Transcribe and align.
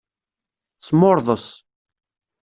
Smurḍes. 0.87 1.47